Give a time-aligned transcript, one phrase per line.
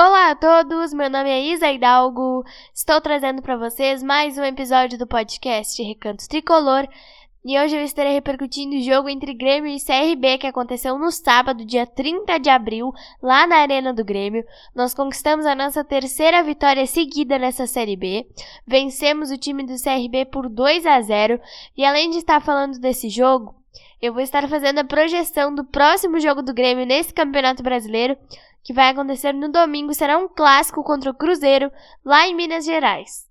[0.00, 2.44] Olá a todos, meu nome é Isa Hidalgo.
[2.72, 6.86] Estou trazendo para vocês mais um episódio do podcast Recantos Tricolor.
[7.44, 11.64] E hoje eu estarei repercutindo o jogo entre Grêmio e CRB que aconteceu no sábado,
[11.64, 14.44] dia 30 de abril, lá na Arena do Grêmio.
[14.72, 18.24] Nós conquistamos a nossa terceira vitória seguida nessa Série B.
[18.64, 21.40] Vencemos o time do CRB por 2 a 0
[21.76, 23.52] e além de estar falando desse jogo,
[24.00, 28.16] eu vou estar fazendo a projeção do próximo jogo do Grêmio nesse Campeonato Brasileiro
[28.68, 31.72] que vai acontecer no domingo, será um clássico contra o Cruzeiro,
[32.04, 33.26] lá em Minas Gerais.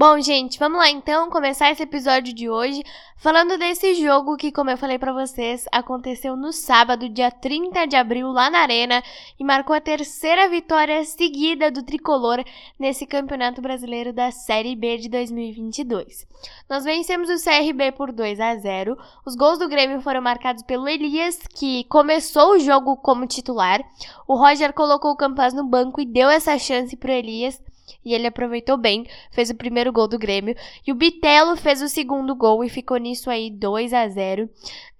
[0.00, 2.82] Bom, gente, vamos lá então começar esse episódio de hoje
[3.18, 7.96] falando desse jogo que, como eu falei para vocês, aconteceu no sábado, dia 30 de
[7.96, 9.02] abril, lá na Arena
[9.38, 12.42] e marcou a terceira vitória seguida do tricolor
[12.78, 16.26] nesse Campeonato Brasileiro da Série B de 2022.
[16.66, 18.96] Nós vencemos o CRB por 2 a 0.
[19.26, 23.82] Os gols do Grêmio foram marcados pelo Elias, que começou o jogo como titular.
[24.26, 27.60] O Roger colocou o Campas no banco e deu essa chance pro Elias
[28.04, 30.54] e ele aproveitou bem, fez o primeiro gol do Grêmio.
[30.86, 34.48] E o Bitelo fez o segundo gol e ficou nisso aí 2 a 0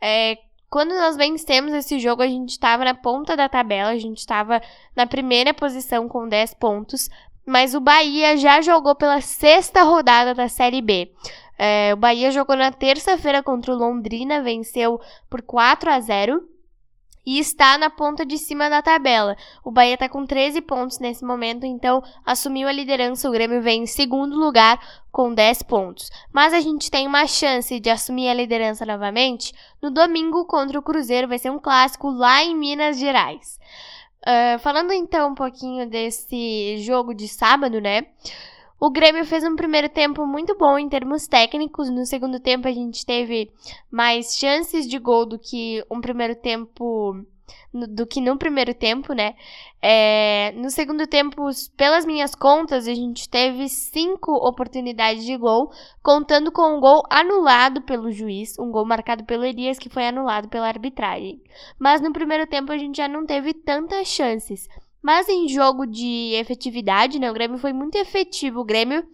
[0.00, 0.38] é,
[0.70, 4.62] quando nós vencemos esse jogo, a gente estava na ponta da tabela, a gente estava
[4.94, 7.10] na primeira posição com 10 pontos,
[7.44, 11.10] mas o Bahia já jogou pela sexta rodada da Série B.
[11.58, 16.49] É, o Bahia jogou na terça-feira contra o Londrina, venceu por 4 a 0
[17.30, 19.36] e está na ponta de cima da tabela.
[19.62, 23.28] O Bahia está com 13 pontos nesse momento, então assumiu a liderança.
[23.28, 24.80] O Grêmio vem em segundo lugar
[25.12, 26.10] com 10 pontos.
[26.32, 30.82] Mas a gente tem uma chance de assumir a liderança novamente no domingo contra o
[30.82, 31.28] Cruzeiro.
[31.28, 33.60] Vai ser um clássico lá em Minas Gerais.
[34.22, 38.06] Uh, falando então um pouquinho desse jogo de sábado, né?
[38.80, 41.90] O Grêmio fez um primeiro tempo muito bom em termos técnicos.
[41.90, 43.52] No segundo tempo, a gente teve
[43.90, 47.14] mais chances de gol do que um primeiro tempo.
[47.74, 49.34] Do que no primeiro tempo, né?
[49.82, 55.70] É, no segundo tempo, pelas minhas contas, a gente teve cinco oportunidades de gol,
[56.02, 60.48] contando com um gol anulado pelo juiz, um gol marcado pelo Elias, que foi anulado
[60.48, 61.42] pela arbitragem.
[61.78, 64.68] Mas no primeiro tempo, a gente já não teve tantas chances.
[65.02, 67.30] Mas em jogo de efetividade, né?
[67.30, 68.60] O Grêmio foi muito efetivo.
[68.60, 69.06] O Grêmio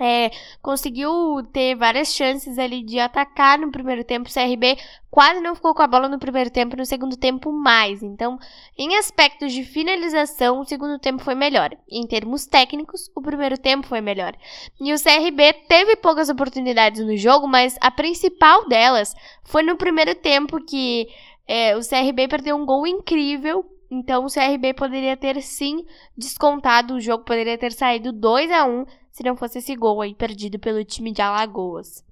[0.00, 0.30] é,
[0.60, 4.28] conseguiu ter várias chances ali de atacar no primeiro tempo.
[4.28, 4.76] O CRB
[5.10, 8.02] quase não ficou com a bola no primeiro tempo, no segundo tempo mais.
[8.02, 8.38] Então,
[8.76, 11.70] em aspectos de finalização, o segundo tempo foi melhor.
[11.88, 14.34] Em termos técnicos, o primeiro tempo foi melhor.
[14.80, 19.14] E o CRB teve poucas oportunidades no jogo, mas a principal delas
[19.44, 21.06] foi no primeiro tempo que
[21.46, 25.84] é, o CRB perdeu um gol incrível então o CRB poderia ter sim
[26.16, 30.14] descontado, o jogo poderia ter saído 2 a 1 se não fosse esse gol aí
[30.14, 32.02] perdido pelo time de Alagoas.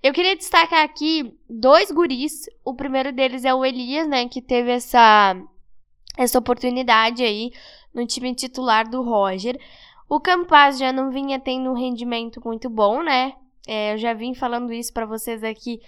[0.00, 2.48] Eu queria destacar aqui dois guris.
[2.64, 5.34] O primeiro deles é o Elias, né, que teve essa
[6.16, 7.50] essa oportunidade aí
[7.92, 9.58] no time titular do Roger.
[10.08, 13.32] O Campaz já não vinha tendo um rendimento muito bom, né?
[13.66, 15.80] É, eu já vim falando isso para vocês aqui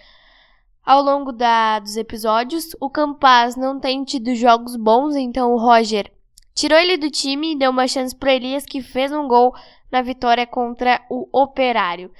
[0.86, 2.76] ao longo da, dos episódios.
[2.80, 6.12] O Campaz não tem tido jogos bons, então o Roger
[6.54, 9.52] tirou ele do time e deu uma chance para Elias, que fez um gol
[9.91, 12.10] na vitória contra o Operário.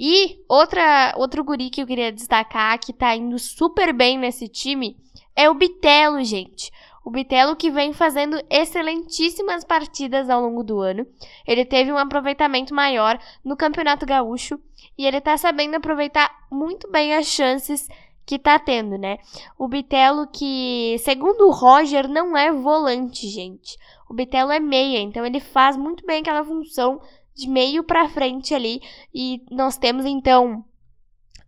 [0.00, 4.96] E outra, outro guri que eu queria destacar, que tá indo super bem nesse time,
[5.36, 6.72] é o Bitelo, gente.
[7.04, 11.06] O Bitelo que vem fazendo excelentíssimas partidas ao longo do ano.
[11.46, 14.58] Ele teve um aproveitamento maior no Campeonato Gaúcho
[14.96, 17.86] e ele tá sabendo aproveitar muito bem as chances
[18.26, 19.18] que tá tendo, né?
[19.58, 23.76] O Bitelo que, segundo o Roger, não é volante, gente.
[24.08, 27.00] O Bitelo é meia, então ele faz muito bem aquela função
[27.34, 28.80] de meio para frente ali.
[29.14, 30.64] E nós temos então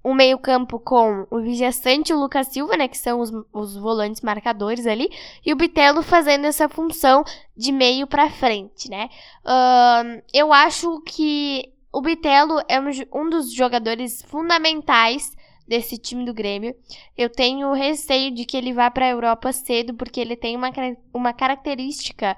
[0.05, 4.23] um meio-campo com o Vijaçante e o Lucas Silva, né, que são os, os volantes
[4.23, 5.11] marcadores ali,
[5.45, 7.25] e o Bitelo fazendo essa função
[7.57, 9.11] de meio para frente, né?
[9.45, 15.36] Uh, eu acho que o Bitelo é um, um dos jogadores fundamentais
[15.67, 16.75] desse time do Grêmio.
[17.17, 20.71] Eu tenho receio de que ele vá para a Europa cedo, porque ele tem uma,
[21.13, 22.37] uma característica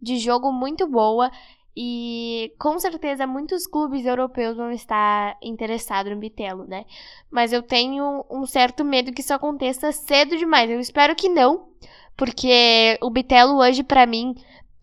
[0.00, 1.30] de jogo muito boa.
[1.76, 6.84] E com certeza muitos clubes europeus vão estar interessados no Bitelo, né?
[7.30, 10.68] Mas eu tenho um certo medo que isso aconteça cedo demais.
[10.68, 11.68] Eu espero que não,
[12.16, 14.34] porque o Bitelo hoje para mim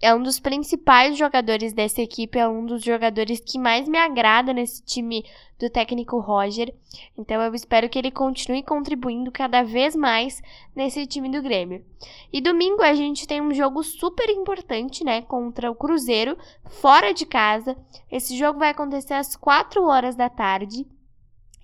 [0.01, 4.53] é um dos principais jogadores dessa equipe, é um dos jogadores que mais me agrada
[4.53, 5.25] nesse time
[5.59, 6.73] do técnico Roger.
[7.17, 10.41] Então eu espero que ele continue contribuindo cada vez mais
[10.75, 11.83] nesse time do Grêmio.
[12.31, 17.25] E domingo a gente tem um jogo super importante, né, contra o Cruzeiro, fora de
[17.25, 17.75] casa.
[18.11, 20.85] Esse jogo vai acontecer às 4 horas da tarde.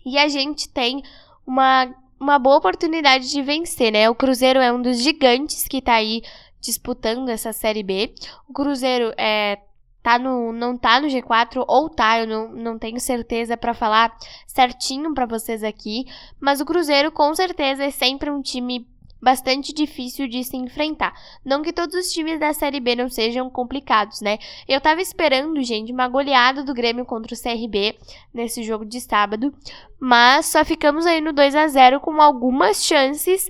[0.03, 1.03] E a gente tem
[1.45, 1.93] uma
[2.23, 4.09] uma boa oportunidade de vencer, né?
[4.09, 6.21] O Cruzeiro é um dos gigantes que tá aí
[6.63, 8.15] disputando essa Série B.
[8.49, 9.59] O Cruzeiro é,
[10.01, 14.15] tá no, não tá no G4 ou tá, eu não, não tenho certeza para falar
[14.47, 16.05] certinho para vocês aqui,
[16.39, 18.87] mas o Cruzeiro com certeza é sempre um time
[19.21, 21.13] bastante difícil de se enfrentar.
[21.45, 24.37] Não que todos os times da Série B não sejam complicados, né?
[24.67, 27.97] Eu tava esperando, gente, uma goleada do Grêmio contra o CRB
[28.33, 29.53] nesse jogo de sábado,
[29.97, 33.49] mas só ficamos aí no 2 a 0 com algumas chances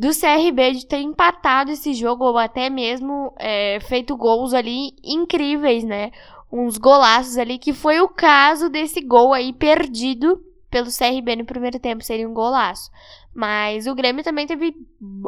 [0.00, 5.84] do CRB de ter empatado esse jogo ou até mesmo é, feito gols ali incríveis,
[5.84, 6.10] né?
[6.50, 11.78] Uns golaços ali, que foi o caso desse gol aí perdido pelo CRB no primeiro
[11.78, 12.90] tempo, seria um golaço.
[13.34, 14.74] Mas o Grêmio também teve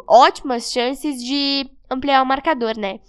[0.07, 2.99] ótimas chances de ampliar o marcador, né?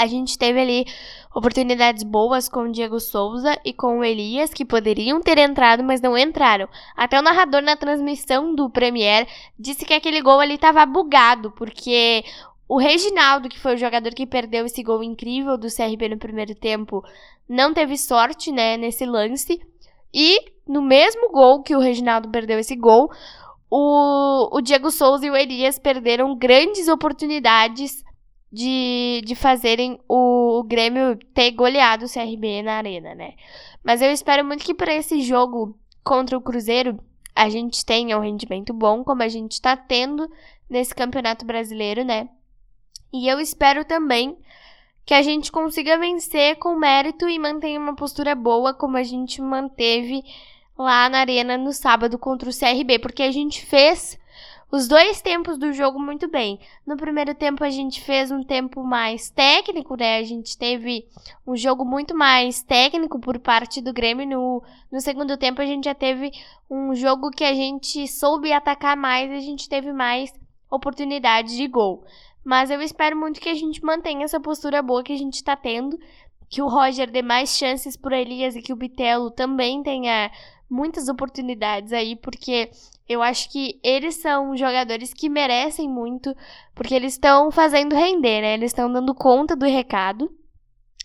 [0.00, 0.86] A gente teve ali
[1.34, 6.00] oportunidades boas com o Diego Souza e com o Elias, que poderiam ter entrado, mas
[6.00, 6.66] não entraram.
[6.96, 12.24] Até o narrador na transmissão do Premier disse que aquele gol ali estava bugado, porque
[12.66, 16.54] o Reginaldo, que foi o jogador que perdeu esse gol incrível do CRB no primeiro
[16.54, 17.04] tempo,
[17.46, 19.60] não teve sorte, né, nesse lance.
[20.14, 23.10] E no mesmo gol que o Reginaldo perdeu esse gol,
[23.70, 28.02] o, o Diego Souza e o Elias perderam grandes oportunidades
[28.52, 33.34] de, de fazerem o, Grêmio ter goleado o CRB na arena, né?
[33.82, 36.98] Mas eu espero muito que para esse jogo contra o Cruzeiro
[37.34, 40.28] a gente tenha um rendimento bom, como a gente está tendo
[40.68, 42.28] nesse Campeonato Brasileiro, né?
[43.12, 44.36] E eu espero também
[45.04, 49.40] que a gente consiga vencer com mérito e mantenha uma postura boa, como a gente
[49.40, 50.22] manteve
[50.76, 54.18] lá na Arena no sábado contra o CRB, porque a gente fez
[54.70, 56.60] os dois tempos do jogo muito bem.
[56.86, 60.18] No primeiro tempo a gente fez um tempo mais técnico, né?
[60.18, 61.06] A gente teve
[61.46, 64.28] um jogo muito mais técnico por parte do Grêmio.
[64.28, 66.30] No, no segundo tempo a gente já teve
[66.70, 70.32] um jogo que a gente soube atacar mais a gente teve mais
[70.70, 72.04] oportunidades de gol.
[72.44, 75.56] Mas eu espero muito que a gente mantenha essa postura boa que a gente está
[75.56, 75.98] tendo.
[76.50, 80.30] Que o Roger dê mais chances por Elias e que o Bitelo também tenha
[80.68, 82.70] muitas oportunidades aí, porque
[83.08, 86.34] eu acho que eles são jogadores que merecem muito,
[86.74, 88.54] porque eles estão fazendo render, né?
[88.54, 90.30] Eles estão dando conta do recado.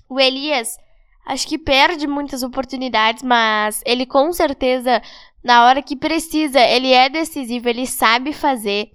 [0.08, 0.78] O Elias,
[1.26, 5.02] acho que perde muitas oportunidades, mas ele com certeza,
[5.44, 8.92] na hora que precisa, ele é decisivo, ele sabe fazer.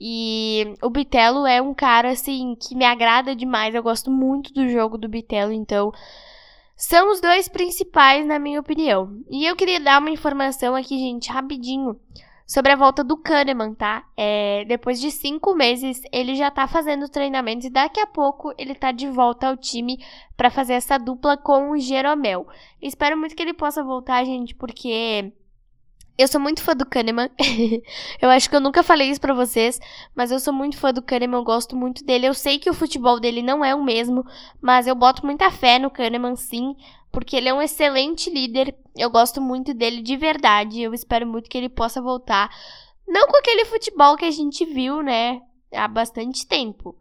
[0.00, 3.74] E o Bitelo é um cara, assim, que me agrada demais.
[3.74, 5.92] Eu gosto muito do jogo do Bitelo, então
[6.74, 9.22] são os dois principais, na minha opinião.
[9.28, 12.00] E eu queria dar uma informação aqui, gente, rapidinho,
[12.46, 14.04] sobre a volta do Kahneman, tá?
[14.16, 18.74] É, depois de cinco meses, ele já tá fazendo treinamentos e daqui a pouco ele
[18.74, 20.02] tá de volta ao time
[20.36, 22.48] para fazer essa dupla com o Jeromel.
[22.80, 25.30] Espero muito que ele possa voltar, gente, porque
[26.18, 27.30] eu sou muito fã do Kahneman.
[28.20, 29.80] eu acho que eu nunca falei isso pra vocês,
[30.14, 32.26] mas eu sou muito fã do Kahneman, eu gosto muito dele.
[32.26, 34.24] Eu sei que o futebol dele não é o mesmo,
[34.60, 36.76] mas eu boto muita fé no Kahneman sim,
[37.10, 38.74] porque ele é um excelente líder.
[38.96, 40.82] Eu gosto muito dele de verdade.
[40.82, 42.50] Eu espero muito que ele possa voltar.
[43.06, 45.40] Não com aquele futebol que a gente viu, né,
[45.72, 46.96] há bastante tempo.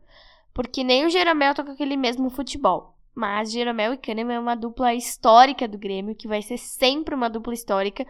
[0.53, 2.98] Porque nem o Jeromel tá com aquele mesmo futebol.
[3.13, 7.29] Mas Jeromel e Kahneman é uma dupla histórica do Grêmio, que vai ser sempre uma
[7.29, 8.05] dupla histórica.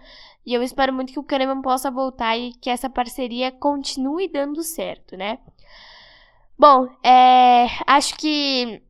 [0.46, 4.62] E eu espero muito que o Kahneman possa voltar e que essa parceria continue dando
[4.62, 5.39] certo, né?
[6.58, 8.82] Bom, é, acho que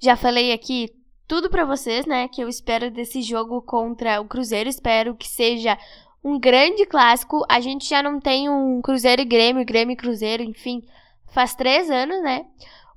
[0.00, 0.90] já falei aqui
[1.26, 2.26] tudo para vocês, né?
[2.28, 4.68] Que eu espero desse jogo contra o Cruzeiro.
[4.70, 5.76] Espero que seja
[6.24, 7.44] um grande clássico.
[7.48, 10.82] A gente já não tem um Cruzeiro e Grêmio, Grêmio e Cruzeiro, enfim,
[11.26, 12.46] faz três anos, né?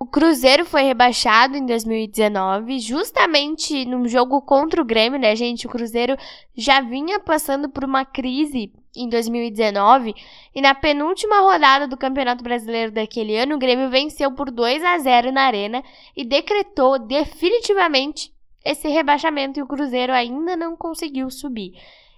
[0.01, 5.67] O Cruzeiro foi rebaixado em 2019, justamente num jogo contra o Grêmio, né, gente?
[5.67, 6.17] O Cruzeiro
[6.55, 10.15] já vinha passando por uma crise em 2019
[10.55, 14.97] e na penúltima rodada do Campeonato Brasileiro daquele ano, o Grêmio venceu por 2 a
[14.97, 15.83] 0 na Arena
[16.17, 18.33] e decretou definitivamente
[18.65, 21.73] esse rebaixamento e o Cruzeiro ainda não conseguiu subir.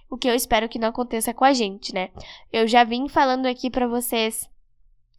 [0.08, 2.08] O que eu espero que não aconteça com a gente, né?
[2.50, 4.48] Eu já vim falando aqui para vocês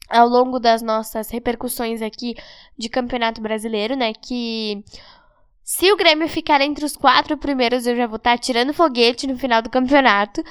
[0.10, 2.36] ao longo das nossas repercussões aqui
[2.78, 4.14] de Campeonato Brasileiro, né?
[4.14, 4.84] Que
[5.64, 9.28] Se o Grêmio ficar entre os quatro primeiros, eu já vou estar tá tirando foguete
[9.28, 10.44] no final do campeonato.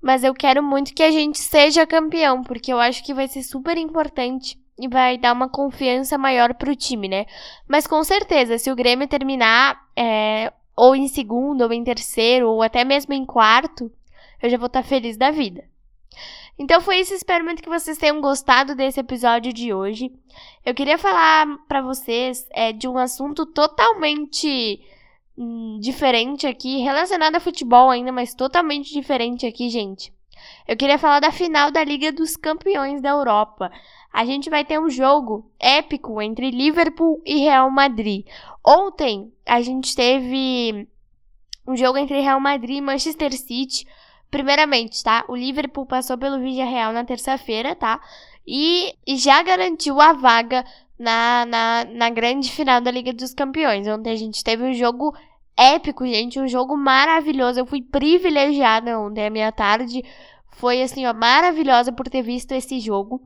[0.00, 3.42] Mas eu quero muito que a gente seja campeão, porque eu acho que vai ser
[3.42, 7.26] super importante e vai dar uma confiança maior pro time, né?
[7.68, 12.62] Mas com certeza, se o Grêmio terminar é, ou em segundo, ou em terceiro, ou
[12.62, 13.92] até mesmo em quarto,
[14.42, 15.64] eu já vou estar tá feliz da vida.
[16.58, 20.12] Então foi isso, espero muito que vocês tenham gostado desse episódio de hoje.
[20.64, 24.80] Eu queria falar para vocês é, de um assunto totalmente
[25.36, 30.12] hum, diferente aqui, relacionado a futebol ainda, mas totalmente diferente aqui, gente.
[30.66, 33.70] Eu queria falar da final da Liga dos Campeões da Europa.
[34.12, 38.26] A gente vai ter um jogo épico entre Liverpool e Real Madrid.
[38.66, 40.88] Ontem a gente teve
[41.66, 43.86] um jogo entre Real Madrid e Manchester City.
[44.30, 45.24] Primeiramente, tá?
[45.28, 48.00] O Liverpool passou pelo Real na terça-feira, tá?
[48.46, 50.64] E, já garantiu a vaga
[50.98, 53.86] na, na, na grande final da Liga dos Campeões.
[53.88, 55.14] Ontem a gente teve um jogo
[55.56, 56.38] épico, gente.
[56.38, 57.60] Um jogo maravilhoso.
[57.60, 60.04] Eu fui privilegiada ontem, a minha tarde.
[60.52, 63.20] Foi assim, ó, maravilhosa por ter visto esse jogo.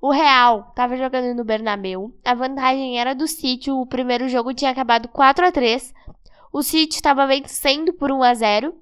[0.00, 2.12] O Real estava jogando no Bernabéu.
[2.24, 3.70] A vantagem era do City.
[3.70, 5.94] O primeiro jogo tinha acabado 4 a 3.
[6.52, 8.81] O City estava vencendo por 1 a 0.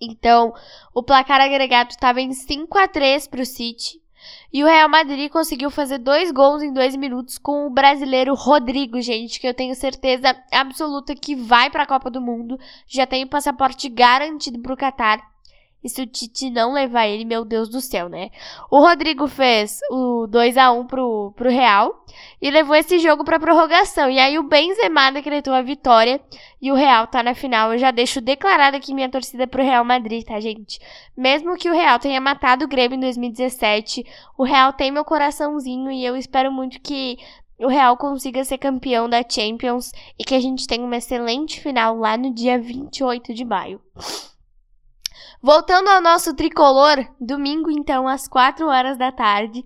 [0.00, 0.54] Então,
[0.94, 4.00] o placar agregado estava em 5 a 3 para o City.
[4.52, 9.00] E o Real Madrid conseguiu fazer dois gols em dois minutos com o brasileiro Rodrigo,
[9.00, 12.58] gente, que eu tenho certeza absoluta que vai para a Copa do Mundo.
[12.86, 15.30] Já tem o passaporte garantido para o Qatar.
[15.82, 18.30] E se o Tite não levar ele, meu Deus do céu, né?
[18.70, 22.04] O Rodrigo fez o 2 a 1 pro, pro Real
[22.40, 24.10] e levou esse jogo pra prorrogação.
[24.10, 26.20] E aí o Benzema decretou a vitória
[26.60, 27.72] e o Real tá na final.
[27.72, 30.78] Eu já deixo declarada aqui minha torcida pro Real Madrid, tá, gente?
[31.16, 34.04] Mesmo que o Real tenha matado o Grêmio em 2017,
[34.36, 37.16] o Real tem meu coraçãozinho e eu espero muito que
[37.58, 41.96] o Real consiga ser campeão da Champions e que a gente tenha uma excelente final
[41.96, 43.80] lá no dia 28 de maio.
[45.42, 49.64] Voltando ao nosso tricolor, domingo então às 4 horas da tarde,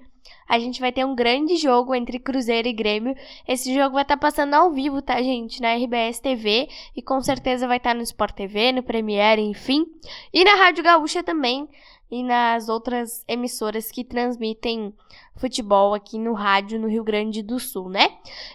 [0.48, 3.14] a gente vai ter um grande jogo entre Cruzeiro e Grêmio.
[3.48, 5.60] Esse jogo vai estar tá passando ao vivo, tá, gente?
[5.60, 9.86] Na RBS TV e com certeza vai estar tá no Sport TV, no Premiere, enfim.
[10.32, 11.68] E na Rádio Gaúcha também
[12.10, 14.94] e nas outras emissoras que transmitem
[15.36, 18.08] futebol aqui no rádio no Rio Grande do Sul, né?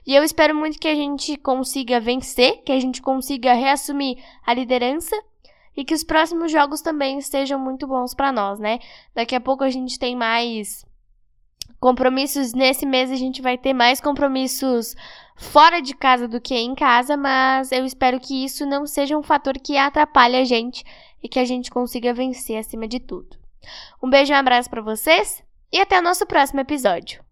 [0.06, 4.54] E eu espero muito que a gente consiga vencer, que a gente consiga reassumir a
[4.54, 5.16] liderança
[5.80, 8.80] e que os próximos jogos também estejam muito bons para nós, né?
[9.16, 10.86] Daqui a pouco a gente tem mais
[11.80, 12.52] compromissos.
[12.52, 14.94] Nesse mês a gente vai ter mais compromissos
[15.38, 19.24] fora de casa do que em casa, mas eu espero que isso não seja um
[19.24, 20.84] fator que atrapalhe a gente
[21.24, 23.38] e que a gente consiga vencer acima de tudo.
[24.04, 27.29] Um beijo e um abraço para vocês e até o nosso próximo episódio.